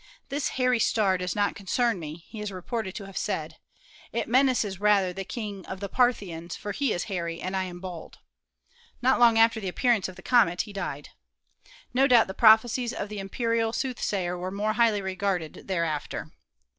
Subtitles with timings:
[0.29, 3.57] 'This hairy star does not concern me," he is reported to have said;
[4.11, 7.79] "it menaces rather the King of the Parthians, for he is hairy and I am
[7.79, 8.17] bald."
[9.03, 11.09] Not long after the appearance of the comet he COMETS, METEORS AND
[11.93, 12.01] METEORITES 229 died.
[12.01, 16.31] No doubt the prophecies of the imperial sooth sayer were more highly regarded thereafter.